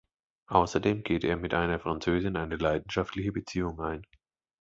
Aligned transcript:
Außerdem 0.47 1.03
geht 1.03 1.23
er 1.23 1.37
mit 1.37 1.53
einer 1.53 1.79
Französin 1.79 2.35
eine 2.35 2.55
leidenschaftliche 2.55 3.31
Beziehung 3.31 3.79
ein. 3.81 4.03